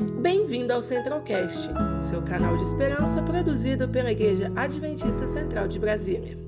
[0.00, 1.68] Bem-vindo ao Centralcast,
[2.08, 6.38] seu canal de esperança produzido pela Igreja Adventista Central de Brasília.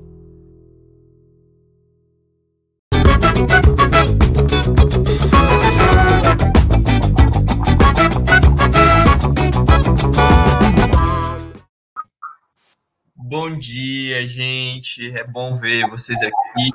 [13.14, 15.14] Bom dia, gente.
[15.14, 16.70] É bom ver vocês aqui.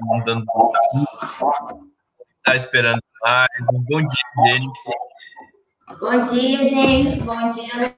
[0.00, 0.44] Mandando
[2.42, 3.48] tá esperando mais.
[3.88, 5.11] Bom dia, gente.
[6.00, 7.20] Bom dia, gente.
[7.20, 7.96] Bom dia.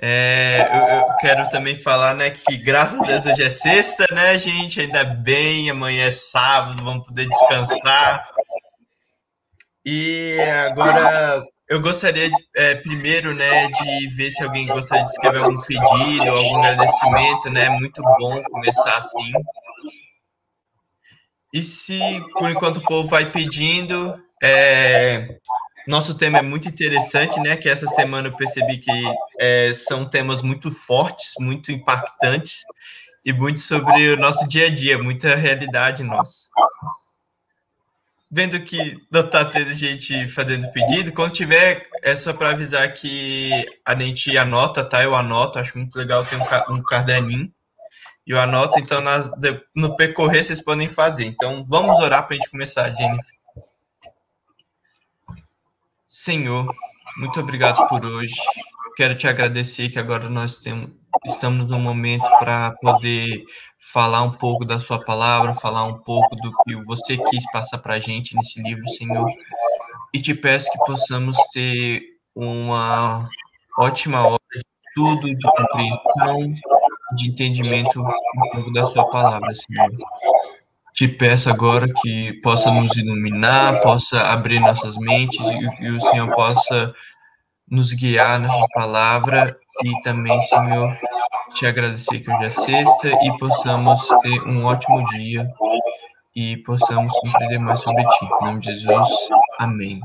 [0.00, 4.36] É, eu, eu, quero também falar, né, que graças a Deus hoje é sexta, né,
[4.36, 4.80] gente?
[4.80, 8.28] Ainda bem, amanhã é sábado, vamos poder descansar.
[9.84, 15.60] E agora eu gostaria, é, primeiro, né, de ver se alguém gostaria de escrever algum
[15.62, 17.70] pedido, algum agradecimento, né?
[17.70, 19.32] Muito bom começar assim.
[21.52, 25.38] E se, por enquanto, o povo vai pedindo, é,
[25.86, 27.56] nosso tema é muito interessante, né?
[27.56, 28.90] Que essa semana eu percebi que
[29.38, 32.62] é, são temas muito fortes, muito impactantes
[33.24, 36.48] e muito sobre o nosso dia a dia, muita realidade nossa
[38.30, 43.50] vendo que não tá tendo gente fazendo pedido, quando tiver, é só para avisar que
[43.84, 45.02] a gente anota, tá?
[45.02, 47.50] Eu anoto, acho muito legal ter um, um caderninho.
[48.26, 49.30] E eu anoto, então nas,
[49.74, 51.24] no percorrer vocês podem fazer.
[51.24, 53.35] Então vamos orar para a gente começar, Jennifer.
[56.18, 56.66] Senhor,
[57.18, 58.32] muito obrigado por hoje.
[58.96, 60.88] Quero te agradecer que agora nós temos,
[61.26, 63.44] estamos num momento para poder
[63.92, 67.96] falar um pouco da sua palavra, falar um pouco do que você quis passar para
[67.96, 69.30] a gente nesse livro, Senhor.
[70.14, 72.00] E te peço que possamos ter
[72.34, 73.28] uma
[73.78, 76.54] ótima hora de estudo, de compreensão,
[77.14, 79.90] de entendimento um pouco da sua palavra, Senhor.
[80.96, 86.34] Te peço agora que possa nos iluminar, possa abrir nossas mentes e que o Senhor
[86.34, 86.94] possa
[87.70, 89.54] nos guiar nessa palavra
[89.84, 90.90] e também, Senhor,
[91.52, 95.46] te agradecer que hoje é sexta e possamos ter um ótimo dia
[96.34, 98.24] e possamos compreender mais sobre ti.
[98.24, 99.08] Em nome de Jesus,
[99.58, 100.00] amém.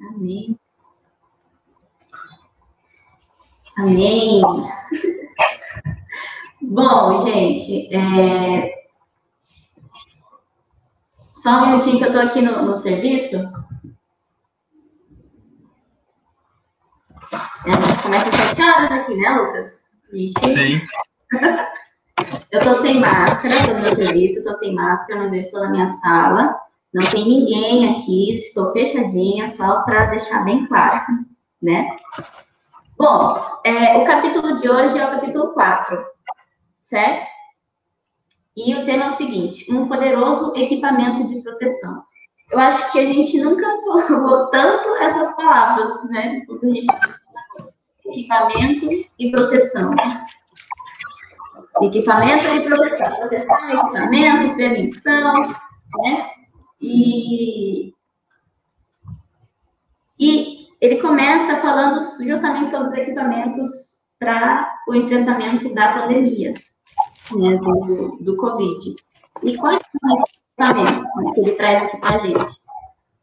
[0.00, 0.58] Amém.
[3.78, 4.42] Amém.
[6.60, 8.81] Bom, gente, é...
[11.42, 13.36] só um minutinho que eu estou aqui no, no serviço.
[17.66, 19.82] É, começa às sete horas aqui, né, Lucas?
[20.38, 20.80] Sim.
[22.52, 25.70] eu estou sem máscara, estou no meu serviço, estou sem máscara, mas eu estou na
[25.70, 26.60] minha sala.
[26.94, 31.04] Não tem ninguém aqui, estou fechadinha, só para deixar bem claro,
[31.60, 31.88] né?
[32.96, 36.04] Bom, é, o capítulo de hoje é o capítulo 4,
[36.82, 37.31] certo?
[38.56, 42.02] E o tema é o seguinte: um poderoso equipamento de proteção.
[42.50, 43.66] Eu acho que a gente nunca
[44.06, 46.42] falou tanto essas palavras, né?
[46.48, 46.86] A gente
[48.04, 49.94] equipamento e proteção.
[51.80, 53.16] Equipamento e proteção.
[53.16, 55.46] Proteção, equipamento, prevenção,
[56.02, 56.30] né?
[56.80, 57.94] E,
[60.18, 63.70] e ele começa falando justamente sobre os equipamentos
[64.18, 66.52] para o enfrentamento da pandemia,
[67.36, 68.96] né, do, do Covid.
[69.42, 72.62] E quais são esses equipamentos né, que ele traz aqui para a gente?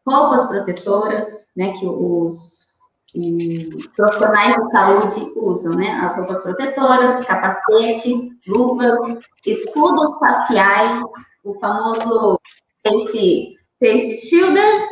[0.06, 2.70] Roupas protetoras, né, que os
[3.16, 5.90] os profissionais de saúde usam, né?
[5.96, 9.00] As roupas protetoras, capacete, luvas,
[9.46, 11.04] escudos faciais,
[11.44, 12.40] o famoso
[12.86, 14.88] face, face shielder.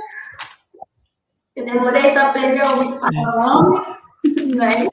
[1.55, 3.85] Eu demorei para aprender o nome,
[4.55, 4.87] né?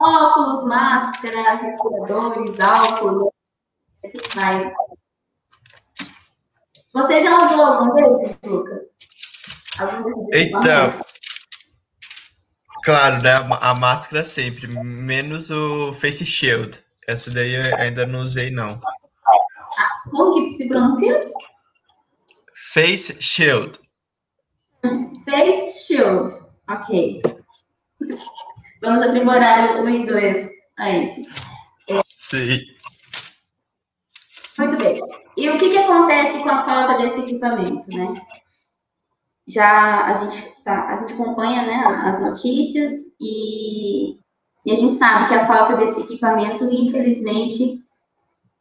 [0.00, 3.32] Óculos, máscara, respiradores, álcool,
[4.34, 4.72] vai.
[6.92, 8.82] Você já usou alguma vez, Lucas?
[9.78, 10.92] Algum então,
[12.86, 13.34] Claro, né?
[13.60, 16.78] A máscara sempre, menos o face shield.
[17.08, 18.80] Essa daí eu ainda não usei, não.
[20.08, 21.28] Como que se pronuncia?
[22.72, 23.76] Face shield.
[25.24, 26.32] Face shield.
[26.70, 27.22] Ok.
[28.80, 30.48] Vamos aprimorar o inglês
[30.78, 31.12] aí.
[32.04, 32.60] Sim.
[34.58, 35.00] Muito bem.
[35.36, 38.14] E o que, que acontece com a falta desse equipamento, né?
[39.46, 44.18] já a gente, tá, a gente acompanha né, as notícias e,
[44.64, 47.78] e, a gente sabe que a falta desse equipamento, infelizmente,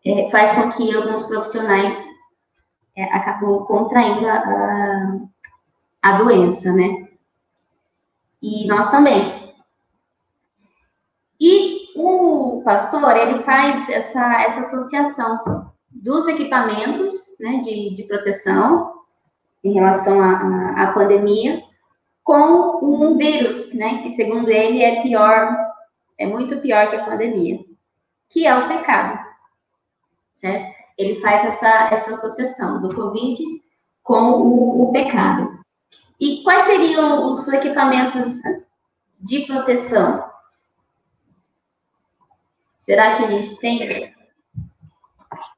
[0.05, 2.07] é, faz com que alguns profissionais
[2.95, 5.19] é, acabam contraindo a, a,
[6.03, 7.07] a doença, né?
[8.41, 9.55] E nós também.
[11.41, 18.93] E o pastor, ele faz essa, essa associação dos equipamentos né, de, de proteção
[19.63, 21.63] em relação à pandemia,
[22.23, 25.55] com um vírus, né, que segundo ele é pior,
[26.19, 27.59] é muito pior que a pandemia,
[28.29, 29.19] que é o pecado,
[30.33, 30.75] certo?
[30.97, 33.41] Ele faz essa, essa associação do Covid
[34.03, 35.59] com o, o pecado.
[36.19, 38.39] E quais seriam os equipamentos
[39.19, 40.29] de proteção?
[42.77, 44.14] Será que a gente tem?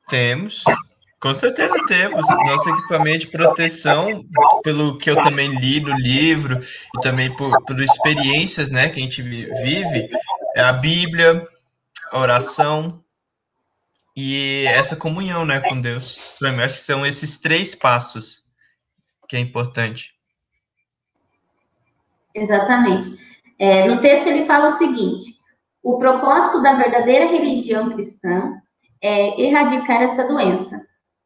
[0.08, 0.64] Temos.
[1.20, 2.28] Com certeza temos.
[2.30, 4.24] Nosso equipamento de proteção,
[4.64, 9.04] pelo que eu também li no livro e também por, por experiências né, que a
[9.04, 10.10] gente vive,
[10.56, 11.46] é a Bíblia,
[12.12, 13.04] a oração
[14.16, 16.36] e essa comunhão né, com Deus.
[16.40, 18.44] Para mim, acho que são esses três passos
[19.28, 20.14] que é importante.
[22.34, 23.10] Exatamente.
[23.60, 25.26] É, no texto ele fala o seguinte:
[25.82, 28.62] o propósito da verdadeira religião cristã
[29.02, 30.76] é erradicar essa doença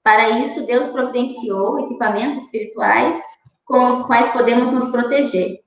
[0.03, 3.21] para isso, Deus providenciou equipamentos espirituais
[3.65, 5.59] com os quais podemos nos proteger.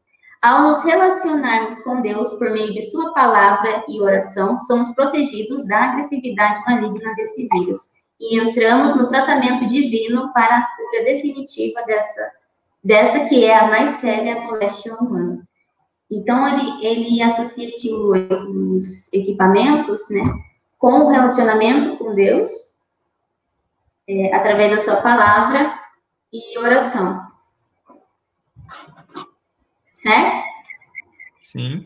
[0.42, 5.84] Ao nos relacionarmos com Deus por meio de Sua palavra e oração, somos protegidos da
[5.84, 7.80] agressividade maligna desse vírus
[8.20, 12.30] e entramos no tratamento divino para a cura definitiva dessa,
[12.82, 15.42] dessa que é a mais séria moléstia humana.
[16.10, 20.22] Então, ele, ele associa aqui os equipamentos né,
[20.84, 22.50] com o relacionamento com Deus
[24.06, 25.80] é, através da sua palavra
[26.30, 27.26] e oração.
[29.90, 30.36] Certo?
[31.42, 31.82] Sim.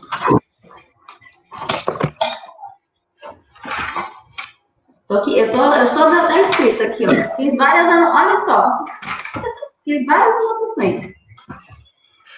[5.06, 7.37] Tô aqui, eu, tô, eu sou da, da escrita aqui, ó.
[7.37, 8.85] Fiz várias, olha só.
[9.85, 11.18] Fiz várias anotações.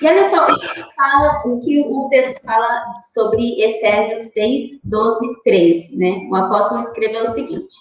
[0.01, 5.43] E olha só o que, fala, o que o texto fala sobre Efésios 6, 12,
[5.45, 6.29] 13, né?
[6.31, 7.75] O apóstolo escreveu o seguinte: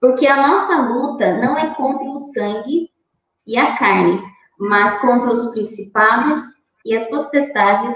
[0.00, 2.90] porque a nossa luta não é contra o sangue
[3.46, 4.20] e a carne,
[4.58, 6.40] mas contra os principados
[6.84, 7.94] e as potestades,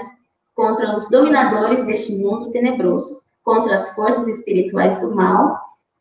[0.55, 3.13] contra os dominadores deste mundo tenebroso,
[3.43, 5.57] contra as forças espirituais do mal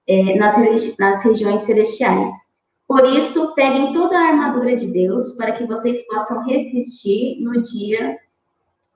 [0.06, 0.56] é, nas,
[0.98, 2.30] nas regiões celestiais.
[2.86, 8.18] Por isso, peguem toda a armadura de Deus para que vocês possam resistir no dia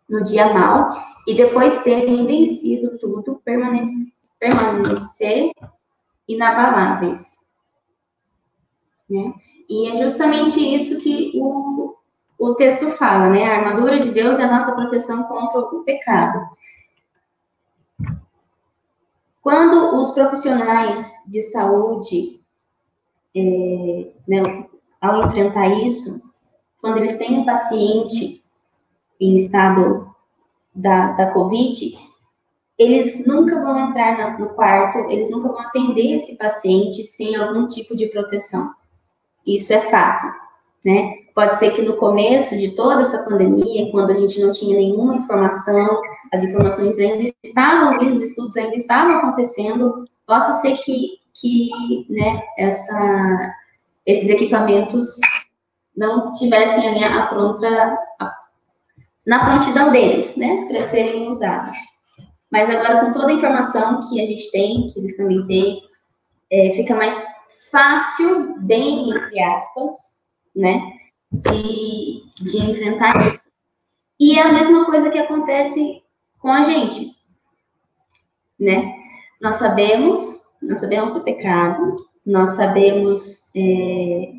[0.08, 0.90] no dia mal
[1.26, 5.52] e depois terem vencido tudo, permanecer, permanecer
[6.26, 7.38] inabaláveis.
[9.08, 9.32] Né?
[9.68, 11.94] E é justamente isso que o,
[12.36, 13.44] o texto fala, né?
[13.44, 16.44] A armadura de Deus é a nossa proteção contra o pecado.
[19.40, 22.39] Quando os profissionais de saúde,
[23.36, 24.66] é, né,
[25.00, 26.20] ao enfrentar isso,
[26.80, 28.40] quando eles têm um paciente
[29.20, 30.10] em estado
[30.74, 31.98] da, da Covid,
[32.78, 37.94] eles nunca vão entrar no quarto, eles nunca vão atender esse paciente sem algum tipo
[37.94, 38.70] de proteção.
[39.46, 40.26] Isso é fato,
[40.82, 41.14] né?
[41.34, 45.16] Pode ser que no começo de toda essa pandemia, quando a gente não tinha nenhuma
[45.16, 46.00] informação,
[46.32, 52.42] as informações ainda estavam ali, os estudos ainda estavam acontecendo, possa ser que, que né,
[52.58, 53.54] essa,
[54.06, 55.18] esses equipamentos
[55.96, 58.34] não tivessem ali a pronta, a,
[59.26, 61.74] na prontidão deles, né, para serem usados.
[62.50, 65.82] Mas agora, com toda a informação que a gente tem, que eles também têm,
[66.50, 67.24] é, fica mais
[67.70, 69.92] fácil, bem entre aspas,
[70.54, 70.80] né,
[71.32, 73.40] de, de enfrentar isso.
[74.18, 76.02] E é a mesma coisa que acontece
[76.40, 77.10] com a gente,
[78.58, 78.94] né?
[79.40, 84.32] Nós sabemos, nós sabemos do pecado, nós sabemos, é,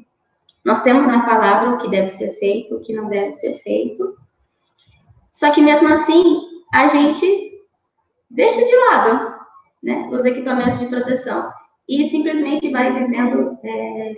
[0.63, 4.15] nós temos na palavra o que deve ser feito, o que não deve ser feito.
[5.31, 6.41] Só que mesmo assim,
[6.73, 7.51] a gente
[8.29, 9.35] deixa de lado
[9.81, 11.51] né, os equipamentos de proteção
[11.87, 14.15] e simplesmente vai vivendo é,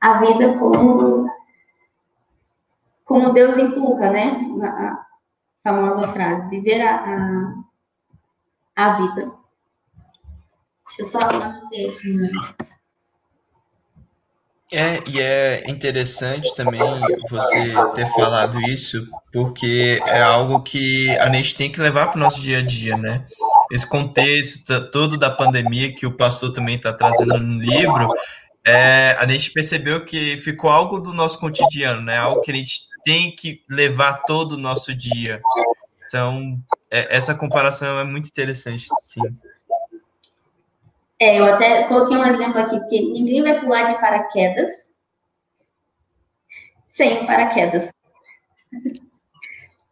[0.00, 1.28] a vida como,
[3.04, 4.48] como Deus empurra, né?
[4.62, 5.06] A
[5.62, 7.54] famosa frase, viver a,
[8.76, 9.39] a, a vida.
[10.96, 11.18] Deixa eu só?
[14.72, 16.80] É, e é interessante também
[17.28, 22.20] você ter falado isso, porque é algo que a gente tem que levar para o
[22.20, 23.26] nosso dia a dia, né?
[23.72, 28.14] Esse contexto todo da pandemia que o pastor também está trazendo no livro,
[28.64, 32.16] é, a gente percebeu que ficou algo do nosso cotidiano, né?
[32.16, 35.40] Algo que a gente tem que levar todo o nosso dia.
[36.06, 39.22] Então, é, essa comparação é muito interessante, sim.
[41.20, 44.90] É, eu até coloquei um exemplo aqui, que ninguém vai pular de paraquedas
[46.86, 47.90] sem paraquedas.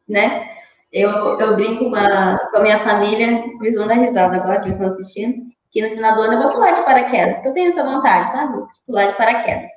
[0.08, 0.56] né?
[0.90, 4.66] Eu, eu brinco com a, com a minha família, eles vão dar risada agora, que
[4.66, 7.54] eles estão assistindo, que no final do ano eu vou pular de paraquedas, que eu
[7.54, 8.66] tenho essa vontade, sabe?
[8.86, 9.70] Pular de paraquedas.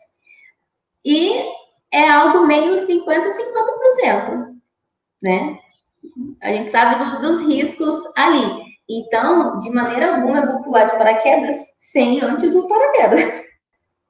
[1.03, 1.43] E
[1.91, 4.55] é algo meio 50-50%,
[5.21, 5.57] né?
[6.41, 8.70] A gente sabe do, dos riscos ali.
[8.89, 13.21] Então, de maneira alguma, eu vou pular de paraquedas sem antes o paraquedas.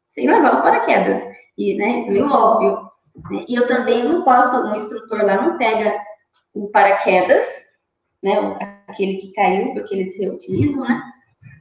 [0.09, 1.21] sem levar o paraquedas.
[1.57, 2.89] E, né, isso é meio óbvio.
[3.29, 3.45] Né?
[3.47, 5.99] E eu também não posso, um instrutor lá não pega
[6.53, 7.45] o paraquedas,
[8.23, 11.01] né, aquele que caiu, porque eles reutilizam, né?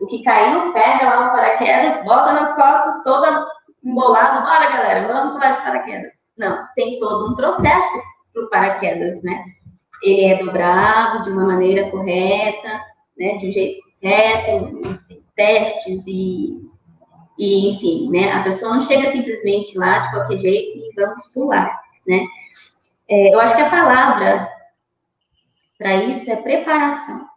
[0.01, 3.47] O que caiu, pega lá o paraquedas, bota nas costas, toda
[3.85, 6.13] embolada, bora galera, vamos pular de paraquedas.
[6.37, 8.03] Não, tem todo um processo
[8.33, 9.45] para o paraquedas, né?
[10.03, 12.81] Ele é dobrado de uma maneira correta,
[13.21, 14.81] né, de um jeito correto,
[15.37, 16.59] testes e,
[17.39, 21.81] e, enfim, né, a pessoa não chega simplesmente lá de qualquer jeito e vamos pular,
[22.09, 22.27] né.
[23.09, 24.49] É, eu acho que a palavra
[25.79, 27.29] para isso é preparação,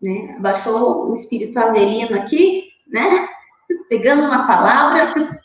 [0.00, 3.28] né, baixou o espírito averino aqui, né,
[3.90, 5.42] pegando uma palavra,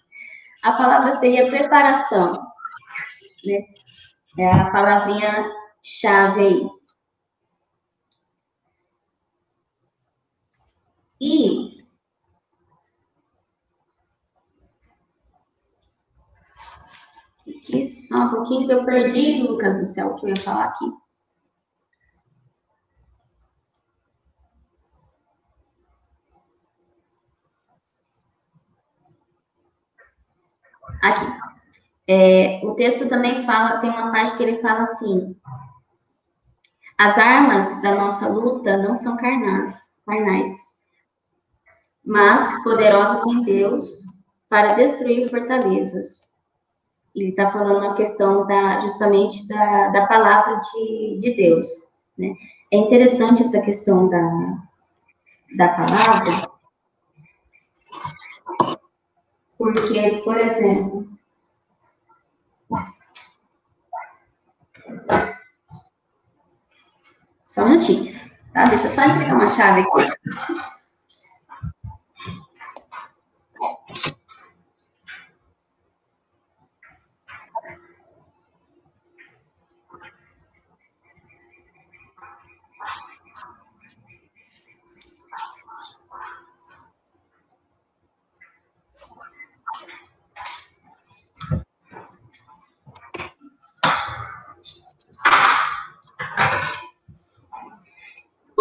[0.62, 2.34] a palavra seria preparação,
[3.43, 3.65] né,
[4.38, 6.69] é a palavrinha chave aí,
[11.19, 11.75] E
[17.48, 20.65] aqui só um pouquinho que eu perdi, Lucas do céu, o que eu ia falar
[20.65, 20.86] aqui.
[31.01, 31.25] Aqui.
[32.07, 35.36] É, o texto também fala, tem uma parte que ele fala assim:
[36.98, 40.75] as armas da nossa luta não são carnais, carnais
[42.05, 44.03] mas poderosas em Deus
[44.47, 46.35] para destruir fortalezas.
[47.15, 51.65] Ele está falando a questão da, justamente da, da palavra de, de Deus.
[52.17, 52.33] Né?
[52.71, 54.57] É interessante essa questão da,
[55.57, 56.51] da palavra,
[59.57, 61.07] porque, por exemplo,
[67.47, 68.13] só um minutinho,
[68.53, 68.65] tá?
[68.65, 70.75] Deixa eu só entregar uma chave aqui.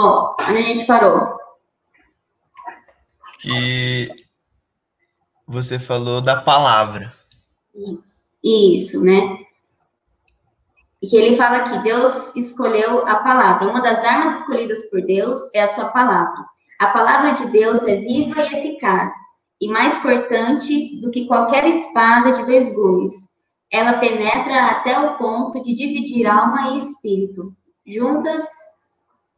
[0.04, 1.38] Bom, onde a gente parou?
[3.40, 4.06] Que
[5.46, 7.10] você falou da palavra.
[8.44, 9.38] Isso, né?
[11.00, 13.70] E que ele fala que Deus escolheu a palavra.
[13.70, 16.44] Uma das armas escolhidas por Deus é a sua palavra.
[16.78, 19.14] A palavra de Deus é viva e eficaz,
[19.58, 23.30] e mais cortante do que qualquer espada de dois gumes.
[23.72, 27.56] Ela penetra até o ponto de dividir alma e espírito,
[27.86, 28.73] juntas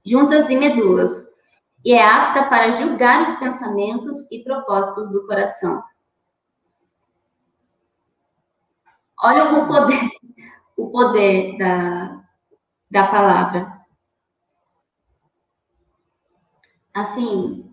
[0.07, 1.35] juntas e medulas,
[1.85, 5.83] e é apta para julgar os pensamentos e propósitos do coração.
[9.19, 10.11] Olha o poder,
[10.77, 12.25] o poder da,
[12.91, 13.77] da palavra.
[16.95, 17.71] Assim,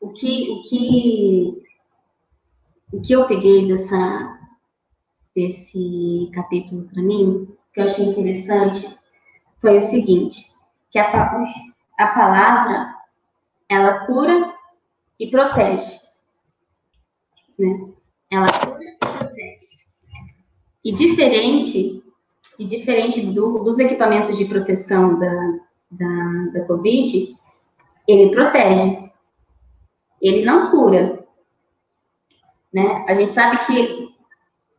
[0.00, 1.62] o que, o que,
[2.92, 4.38] o que eu peguei dessa,
[5.34, 8.96] desse capítulo para mim que eu achei interessante
[9.60, 10.46] foi o seguinte,
[10.90, 11.42] que a,
[11.98, 12.94] a palavra,
[13.68, 14.54] ela cura
[15.18, 15.98] e protege,
[17.58, 17.92] né?
[18.30, 19.84] Ela cura e protege.
[20.84, 22.04] E diferente,
[22.58, 25.58] e diferente do, dos equipamentos de proteção da,
[25.90, 27.34] da, da Covid,
[28.06, 29.10] ele protege.
[30.20, 31.26] Ele não cura.
[32.72, 33.04] Né?
[33.08, 34.03] A gente sabe que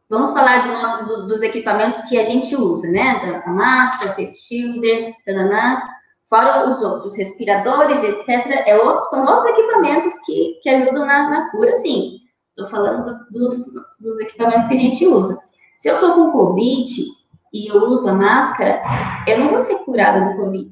[0.09, 3.41] Vamos falar do nosso, do, dos equipamentos que a gente usa, né?
[3.43, 5.81] Da, máscara, face shielder, tananã,
[6.29, 8.63] fora os outros, respiradores, etc.
[8.67, 12.19] É outro, são outros equipamentos que, que ajudam na, na cura, sim.
[12.49, 13.65] Estou falando dos,
[13.99, 15.37] dos equipamentos que a gente usa.
[15.79, 17.03] Se eu estou com Covid
[17.51, 18.81] e eu uso a máscara,
[19.27, 20.71] eu não vou ser curada do Covid.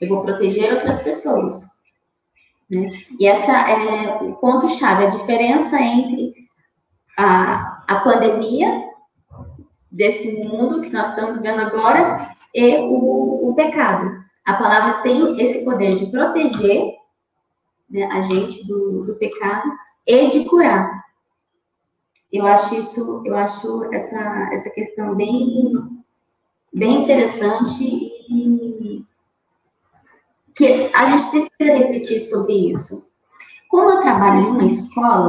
[0.00, 1.62] Eu vou proteger outras pessoas.
[2.70, 2.90] Né?
[3.20, 6.43] E essa é o ponto-chave, a diferença entre
[7.16, 8.90] a, a pandemia
[9.90, 14.22] desse mundo que nós estamos vivendo agora e o, o pecado.
[14.44, 16.94] A palavra tem esse poder de proteger
[17.88, 19.70] né, a gente do, do pecado
[20.06, 21.04] e de curar.
[22.32, 25.72] Eu acho isso, eu acho essa, essa questão bem,
[26.72, 27.84] bem interessante
[28.28, 29.04] e
[30.54, 33.08] que a gente precisa refletir sobre isso.
[33.68, 35.28] como eu trabalho em uma escola,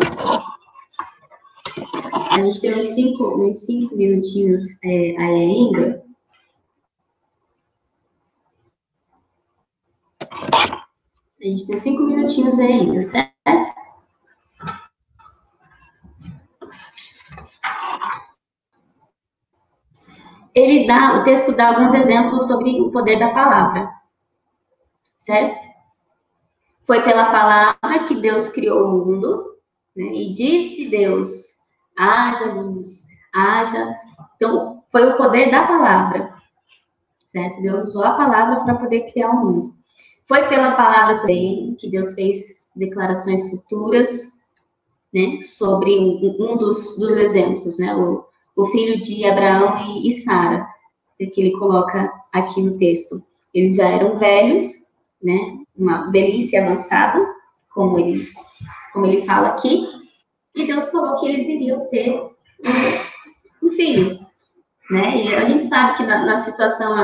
[2.35, 6.03] a gente tem uns cinco, uns cinco minutinhos é, aí ainda.
[11.39, 13.33] A gente tem cinco minutinhos aí ainda, certo?
[20.53, 23.89] Ele dá, o texto dá alguns exemplos sobre o poder da palavra,
[25.15, 25.57] certo?
[26.85, 29.57] Foi pela palavra que Deus criou o mundo,
[29.95, 30.05] né?
[30.05, 31.54] E disse Deus:
[31.97, 33.95] haja luz, haja.
[34.35, 36.33] Então, foi o poder da palavra,
[37.27, 37.61] certo?
[37.61, 39.75] Deus usou a palavra para poder criar o mundo.
[40.27, 44.35] Foi pela palavra também que Deus fez declarações futuras,
[45.13, 45.41] né?
[45.43, 47.95] Sobre um, dos, dos exemplos, né?
[47.95, 48.25] O,
[48.55, 50.67] o filho de Abraão e, e Sara,
[51.17, 53.21] que ele coloca aqui no texto.
[53.53, 54.65] Eles já eram velhos,
[55.21, 55.59] né?
[55.77, 57.25] Uma velhice avançada,
[57.73, 58.33] como eles,
[58.93, 59.87] como ele fala aqui,
[60.55, 62.19] e Deus falou que eles iriam ter
[63.61, 64.25] um, filho,
[64.89, 65.17] né?
[65.17, 66.95] E a gente sabe que na, na situação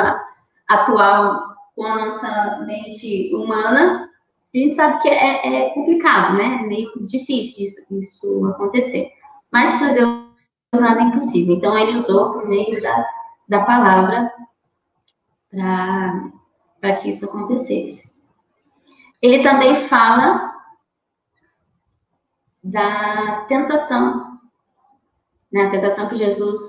[0.69, 4.07] atual, com a nossa mente humana,
[4.53, 6.61] a gente sabe que é, é complicado, né?
[6.63, 9.11] É meio difícil isso, isso acontecer.
[9.51, 10.31] Mas para Deus
[10.73, 11.55] nada é impossível.
[11.55, 13.05] Então ele usou por meio da,
[13.49, 14.31] da palavra
[16.79, 18.21] para que isso acontecesse.
[19.21, 20.50] Ele também fala
[22.63, 24.39] da tentação,
[25.51, 25.67] né?
[25.67, 26.59] A tentação que Jesus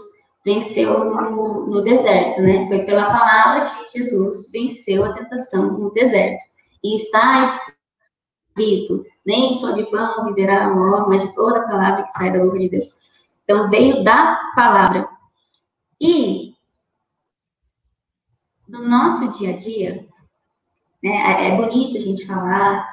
[0.45, 2.67] venceu no, no, deserto, né?
[2.69, 6.45] Foi pela palavra que Jesus venceu a tentação no deserto.
[6.83, 7.61] E está
[8.55, 12.33] escrito: nem só de pão viverá o homem, mas de toda a palavra que sai
[12.33, 13.25] da boca de Deus.
[13.45, 15.09] Então veio da palavra.
[16.01, 16.55] E
[18.67, 20.09] no nosso dia a dia,
[21.03, 21.49] né?
[21.49, 22.91] É bonito a gente falar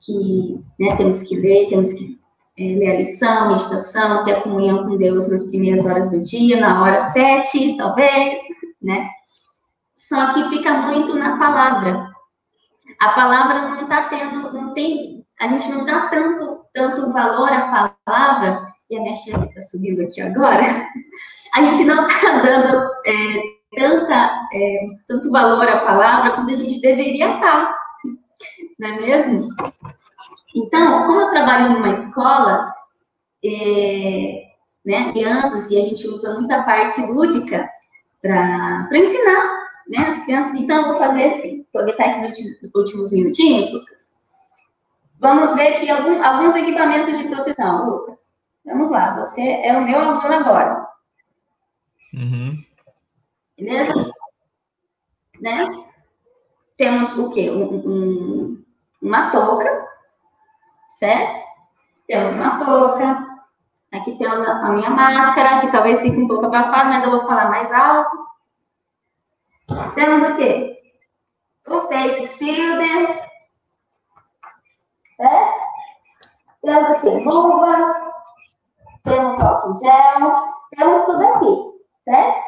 [0.00, 2.20] que né, temos que ler, temos que
[2.62, 6.60] é, ler a lição, meditação, ter a comunhão com Deus nas primeiras horas do dia,
[6.60, 8.42] na hora sete, talvez,
[8.80, 9.08] né?
[9.92, 12.08] Só que fica muito na palavra.
[13.00, 17.96] A palavra não está tendo, não tem, a gente não dá tanto, tanto valor à
[18.06, 20.86] palavra, e a minha chefe está subindo aqui agora,
[21.54, 23.42] a gente não está dando é,
[23.76, 27.78] tanta, é, tanto valor à palavra quando a gente deveria estar, tá,
[28.78, 29.48] não é mesmo?
[30.54, 32.74] Então, como eu trabalho numa escola,
[33.44, 34.44] é,
[34.84, 37.68] né, crianças, e a gente usa muita parte lúdica
[38.20, 40.54] para ensinar né, as crianças.
[40.54, 44.12] Então, eu vou fazer assim, aproveitar esses últimos minutinhos, Lucas.
[45.18, 48.38] Vamos ver aqui algum, alguns equipamentos de proteção, Lucas.
[48.64, 50.86] Vamos lá, você é o meu aluno agora.
[52.14, 52.62] Uhum.
[53.56, 54.12] Beleza?
[55.40, 55.84] Né?
[56.76, 57.50] Temos o quê?
[57.50, 58.64] Um, um,
[59.00, 59.88] uma touca,
[60.98, 61.40] certo?
[62.06, 63.32] Temos uma touca.
[63.92, 67.50] Aqui temos a minha máscara, que talvez fique um pouco abafada, mas eu vou falar
[67.50, 68.16] mais alto.
[69.94, 70.80] Temos o quê?
[71.68, 73.20] O face shield.
[75.16, 75.60] Certo?
[76.62, 78.12] Temos aqui luva.
[79.04, 80.52] Temos álcool gel.
[80.76, 81.72] Temos tudo aqui,
[82.04, 82.42] certo?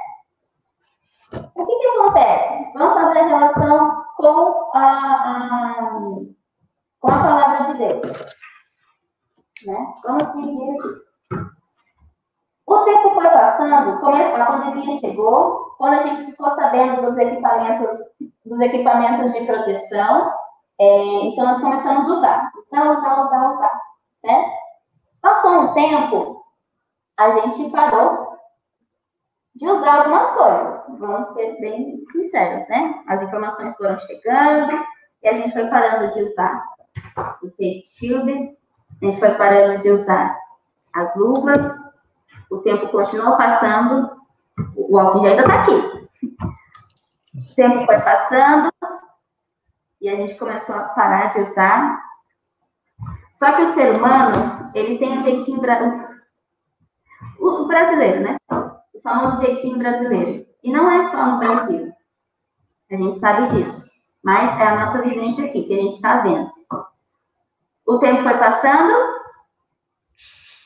[1.55, 2.73] O que, que acontece?
[2.75, 5.75] Vamos fazer a relação com a, a
[7.05, 8.34] com a palavra de Deus.
[9.67, 9.95] Né?
[10.03, 11.05] Vamos medir aqui.
[12.67, 17.99] O tempo foi passando, a pandemia chegou, quando a gente ficou sabendo dos equipamentos,
[18.45, 20.33] dos equipamentos de proteção,
[20.81, 23.81] é, então nós começamos a usar, usar, usar, usar, usar,
[24.21, 24.51] certo?
[25.21, 26.45] Passou um tempo,
[27.17, 28.35] a gente parou
[29.55, 33.05] de usar algumas coisas, vamos ser bem sinceros, né?
[33.07, 34.85] As informações foram chegando
[35.23, 36.65] e a gente foi parando de usar
[37.43, 38.57] o face shield.
[39.01, 40.39] A gente foi parando de usar
[40.93, 41.67] as luvas.
[42.51, 44.11] O tempo continuou passando.
[44.77, 46.09] O álcool ainda está aqui.
[47.35, 48.71] O tempo foi passando
[50.01, 51.99] e a gente começou a parar de usar.
[53.33, 56.15] Só que o ser humano, ele tem um jeitinho brasileiro.
[57.41, 58.37] O brasileiro, né?
[58.51, 60.47] O famoso jeitinho brasileiro.
[60.63, 61.93] E não é só no Brasil.
[62.91, 63.91] A gente sabe disso.
[64.23, 66.51] Mas é a nossa vivência aqui, que a gente está vendo.
[67.87, 69.25] O tempo foi passando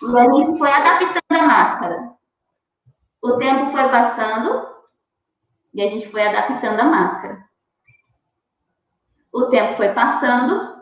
[0.01, 2.13] a gente foi adaptando a máscara.
[3.21, 4.69] O tempo foi passando
[5.75, 7.45] e a gente foi adaptando a máscara.
[9.33, 10.79] O tempo foi passando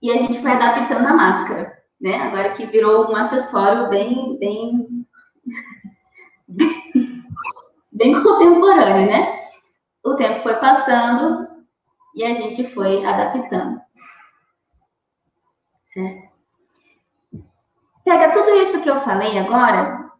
[0.00, 2.22] e a gente foi adaptando a máscara, né?
[2.22, 5.06] Agora que virou um acessório bem, bem,
[7.92, 9.44] bem contemporâneo, né?
[10.04, 11.48] O tempo foi passando
[12.14, 13.84] e a gente foi adaptando
[15.94, 16.34] Certo?
[18.04, 20.12] Pega tudo isso que eu falei agora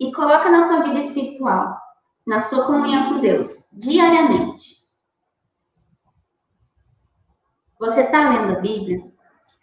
[0.00, 1.78] e coloca na sua vida espiritual,
[2.26, 4.78] na sua comunhão com Deus, diariamente.
[7.78, 9.04] Você está lendo a Bíblia?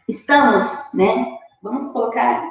[0.08, 1.38] Estamos, né?
[1.62, 2.49] Vamos colocar.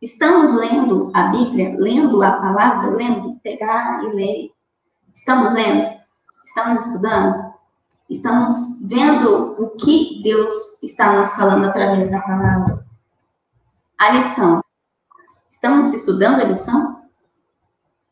[0.00, 4.50] Estamos lendo a Bíblia, lendo a palavra, lendo, pegar e ler.
[5.12, 5.98] Estamos lendo?
[6.44, 7.49] Estamos estudando?
[8.10, 12.84] Estamos vendo o que Deus está nos falando através da palavra?
[13.96, 14.64] A lição.
[15.48, 17.02] Estamos estudando a lição?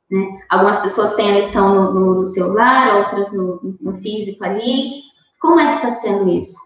[0.09, 0.41] Né?
[0.49, 5.03] Algumas pessoas têm a lição no, no, no celular, outras no, no físico ali,
[5.41, 6.61] como é que está sendo isso?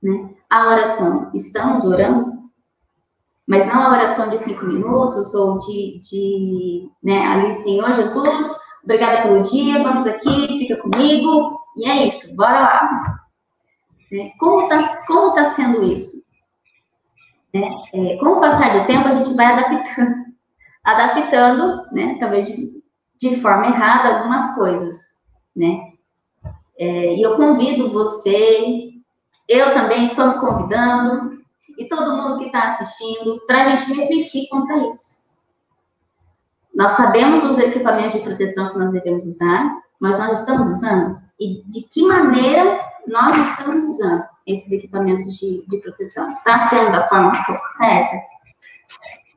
[0.00, 0.30] Né?
[0.48, 2.30] A oração, estamos orando?
[3.46, 9.22] Mas não a oração de cinco minutos ou de, de né, ali, Senhor Jesus, obrigada
[9.22, 13.20] pelo dia, vamos aqui, fica comigo, e é isso, bora lá.
[14.10, 14.32] Né?
[14.38, 16.24] Como está como tá sendo isso?
[17.54, 17.68] Né?
[17.92, 20.24] É, com o passar do tempo, a gente vai adaptando,
[20.84, 22.82] adaptando, né, talvez de,
[23.20, 24.98] de forma errada, algumas coisas,
[25.54, 25.90] né?
[26.78, 28.90] É, e eu convido você,
[29.48, 31.40] eu também estou me convidando,
[31.76, 35.20] e todo mundo que está assistindo, para a gente refletir quanto a isso.
[36.74, 41.20] Nós sabemos os equipamentos de proteção que nós devemos usar, mas nós estamos usando?
[41.40, 46.32] E de que maneira nós estamos usando esses equipamentos de, de proteção?
[46.34, 47.32] Está sendo da forma
[47.78, 48.16] certa?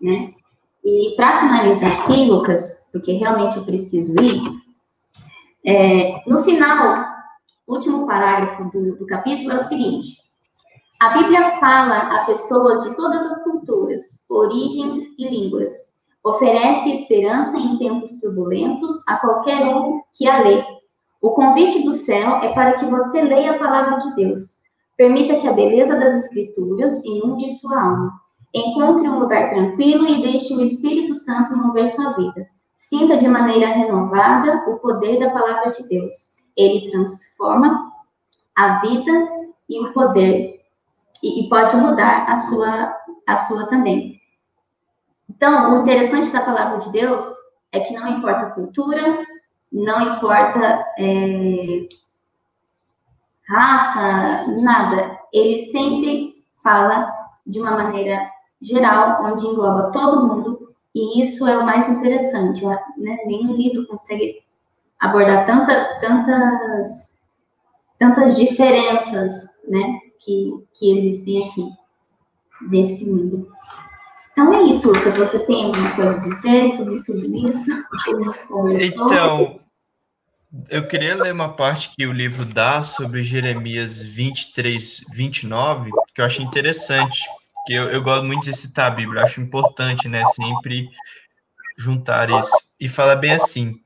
[0.02, 0.34] Né?
[0.84, 4.42] E para finalizar aqui, Lucas, porque realmente eu preciso ir,
[5.66, 7.14] é, no final
[7.66, 10.18] último parágrafo do, do capítulo é o seguinte:
[11.00, 15.72] a Bíblia fala a pessoas de todas as culturas, origens e línguas.
[16.24, 20.64] Oferece esperança em tempos turbulentos a qualquer um que a lê.
[21.24, 24.58] O convite do céu é para que você leia a palavra de Deus.
[24.96, 28.12] Permita que a beleza das Escrituras inunde sua alma.
[28.54, 32.46] Encontre um lugar tranquilo e deixe o Espírito Santo mover sua vida.
[32.76, 37.92] Sinta de maneira renovada o poder da palavra de Deus ele transforma
[38.56, 39.12] a vida
[39.68, 40.62] e o poder
[41.22, 44.20] e, e, pode mudar a sua a sua também.
[45.30, 47.26] Então, o interessante da palavra de Deus
[47.72, 49.26] é que não importa a cultura,
[49.74, 51.88] não importa é,
[53.50, 55.20] raça, nada.
[55.34, 57.12] Ele sempre fala
[57.46, 58.30] de uma maneira
[58.62, 62.64] geral, onde engloba todo mundo, e isso é o mais interessante.
[62.64, 62.78] Né?
[63.26, 64.44] Nenhum livro consegue
[65.00, 67.26] abordar tanta, tantas,
[68.00, 71.70] tantas diferenças, né, que, que existem aqui
[72.70, 73.52] desse mundo.
[74.32, 75.16] Então é isso, Lucas.
[75.18, 77.72] Você tem alguma coisa a dizer sobre tudo isso?
[78.96, 79.60] Então,
[80.70, 86.26] eu queria ler uma parte que o livro dá sobre Jeremias 23, 29, que eu
[86.26, 87.22] acho interessante,
[87.66, 90.90] que eu, eu gosto muito de citar a Bíblia, acho importante, né, sempre
[91.78, 92.52] juntar isso.
[92.80, 93.82] E fala bem assim: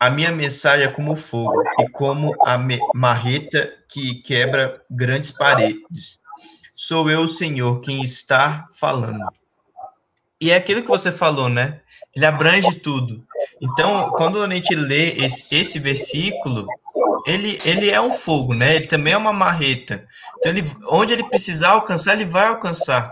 [0.00, 2.58] a minha mensagem é como fogo e como a
[2.94, 6.18] marreta que quebra grandes paredes.
[6.74, 9.24] Sou eu, Senhor, quem está falando.
[10.40, 11.82] E é aquilo que você falou, né?
[12.16, 13.24] Ele abrange tudo.
[13.60, 16.66] Então, quando a gente lê esse, esse versículo,
[17.26, 18.76] ele, ele é um fogo, né?
[18.76, 20.06] Ele também é uma marreta.
[20.38, 23.10] Então, ele, onde ele precisar alcançar, ele vai alcançar.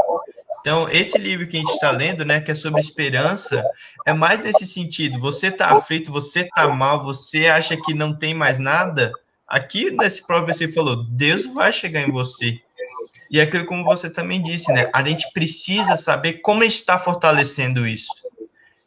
[0.61, 3.63] Então, esse livro que a gente está lendo, né, que é sobre esperança,
[4.07, 5.19] é mais nesse sentido.
[5.21, 9.13] Você está aflito, você está mal, você acha que não tem mais nada.
[9.47, 12.61] Aqui, nesse próprio você falou, Deus vai chegar em você.
[13.31, 14.91] E é aquilo como você também disse, né?
[14.93, 18.09] A gente precisa saber como está fortalecendo isso.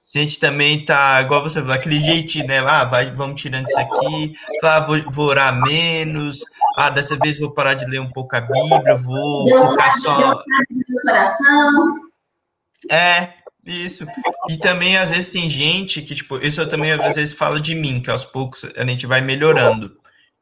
[0.02, 2.58] Se a gente também tá, igual você falou, aquele jeitinho, né?
[2.60, 4.34] Ah, vai, vamos tirando isso aqui,
[4.64, 6.44] ah, vou, vou orar menos,
[6.76, 10.02] ah, dessa vez vou parar de ler um pouco a Bíblia, vou Deus focar sabe,
[10.02, 10.18] só.
[10.18, 11.96] Deus sabe do coração.
[12.90, 13.30] É,
[13.66, 14.08] isso.
[14.50, 17.76] E também, às vezes, tem gente que, tipo, isso eu também, às vezes, falo de
[17.76, 19.96] mim, que aos poucos a gente vai melhorando.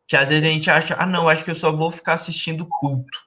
[0.08, 2.66] Que às vezes a gente acha, ah, não, acho que eu só vou ficar assistindo
[2.66, 3.20] culto.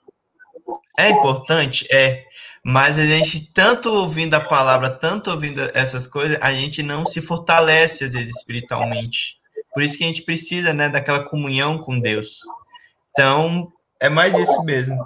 [0.99, 1.87] É importante?
[1.92, 2.25] É.
[2.64, 7.20] Mas a gente, tanto ouvindo a palavra, tanto ouvindo essas coisas, a gente não se
[7.20, 9.40] fortalece, às vezes, espiritualmente.
[9.75, 12.38] Por isso que a gente precisa, né, daquela comunhão com Deus.
[13.11, 15.05] Então, é mais isso mesmo.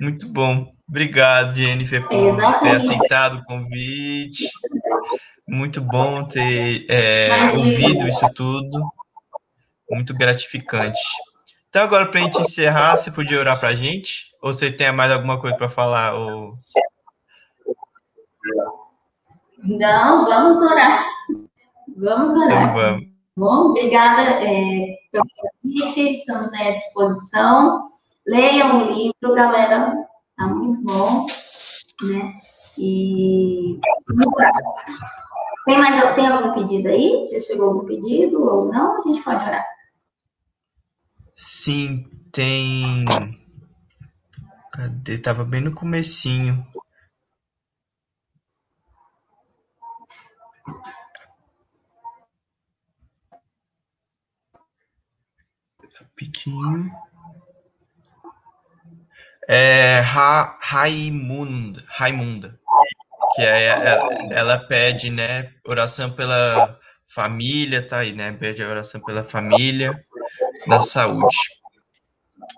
[0.00, 0.72] Muito bom.
[0.88, 2.60] Obrigado, Jennifer, por Exatamente.
[2.60, 4.48] ter aceitado o convite.
[5.48, 8.80] Muito bom ter é, ouvido isso tudo.
[9.90, 11.00] Muito gratificante.
[11.76, 14.34] Então, agora, para a gente encerrar, você podia orar para a gente?
[14.40, 16.14] Ou você tem mais alguma coisa para falar?
[16.14, 16.54] Ou...
[19.62, 21.06] Não, vamos orar.
[21.94, 22.62] Vamos orar.
[22.62, 23.06] Então, vamos.
[23.36, 25.26] Bom, obrigada é, pelo
[25.62, 27.84] convite, estamos à disposição.
[28.26, 29.92] Leiam o livro, galera,
[30.34, 31.26] tá muito bom,
[32.04, 32.32] né?
[32.78, 33.78] E
[35.66, 37.26] tem mais tem algum pedido aí?
[37.30, 38.96] Já chegou algum pedido ou não?
[38.96, 39.75] A gente pode orar.
[41.36, 43.04] Sim, tem.
[44.72, 45.18] Cadê?
[45.18, 46.66] Tava bem no comecinho.
[56.00, 56.90] Rapidinho.
[59.48, 62.58] É Ra Raimunda, Raimunda,
[63.34, 68.32] que é, ela, ela pede, né, oração pela família, tá aí, né?
[68.32, 70.04] Pede oração pela família,
[70.66, 71.36] da saúde.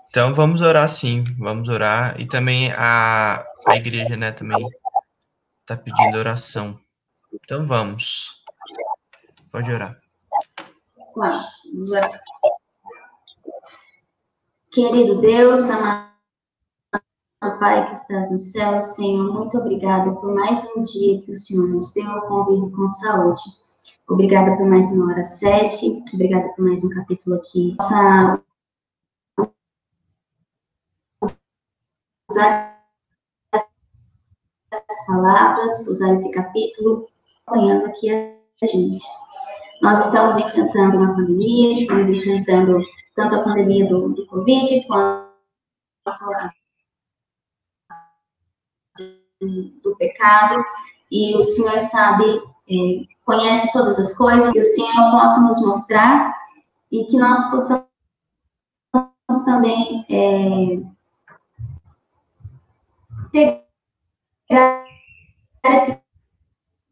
[0.09, 2.19] Então vamos orar sim, vamos orar.
[2.19, 4.65] E também a, a igreja, né, também
[5.65, 6.77] tá pedindo oração.
[7.33, 8.43] Então vamos.
[9.51, 9.99] Pode orar.
[11.15, 11.47] Vamos,
[11.91, 12.19] orar.
[14.71, 16.09] Querido Deus, amado
[17.59, 21.69] Pai que estás no céu, Senhor, muito obrigada por mais um dia que o Senhor
[21.69, 23.41] nos deu convívio com saúde.
[24.09, 27.75] Obrigada por mais uma hora sete, obrigada por mais um capítulo aqui.
[27.79, 28.41] Nossa,
[32.31, 32.83] usar
[34.73, 37.07] essas palavras, usar esse capítulo,
[37.45, 39.05] apoiando aqui a gente.
[39.79, 42.81] Nós estamos enfrentando uma pandemia, estamos enfrentando
[43.15, 45.29] tanto a pandemia do, do Covid quanto
[46.07, 46.51] a
[49.39, 50.65] do pecado,
[51.11, 56.35] e o Senhor sabe, é, conhece todas as coisas, que o Senhor possa nos mostrar
[56.91, 57.85] e que nós possamos
[59.45, 60.79] também é,
[65.63, 66.01] esse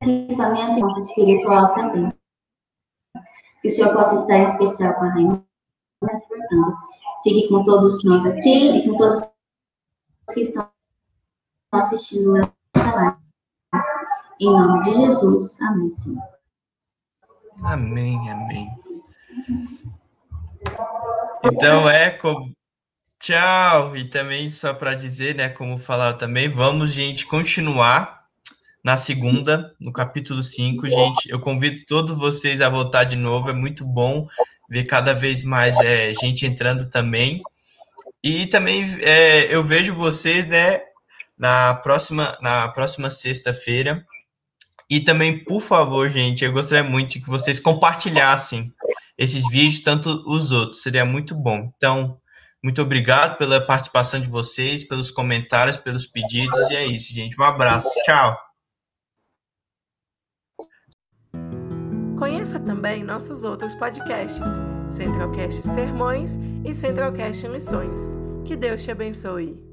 [0.02, 2.14] equipamento espiritual também.
[3.62, 5.48] Que o Senhor possa estar em especial com a Rainha
[7.24, 9.30] Fique com todos nós aqui e com todos
[10.34, 10.70] que estão
[11.72, 13.27] assistindo essa live.
[14.40, 15.62] Em nome de Jesus.
[15.62, 16.24] Amém, Senhor.
[17.64, 18.70] Amém, amém.
[21.44, 22.52] Então é como
[23.20, 28.26] tchau e também só para dizer, né, como falaram também, vamos gente continuar
[28.84, 31.30] na segunda, no capítulo 5, gente.
[31.30, 34.28] Eu convido todos vocês a voltar de novo, é muito bom
[34.70, 37.42] ver cada vez mais é, gente entrando também.
[38.24, 40.82] E também é, eu vejo vocês, né,
[41.38, 44.06] na próxima, na próxima sexta-feira.
[44.90, 48.74] E também, por favor, gente, eu gostaria muito que vocês compartilhassem
[49.18, 51.64] esses vídeos, tanto os outros, seria muito bom.
[51.76, 52.18] Então,
[52.64, 57.40] muito obrigado pela participação de vocês, pelos comentários, pelos pedidos, e é isso, gente.
[57.40, 58.38] Um abraço, tchau.
[62.18, 64.48] Conheça também nossos outros podcasts,
[64.90, 68.16] Centralcast Sermões e Centralcast Missões.
[68.44, 69.67] Que Deus te abençoe.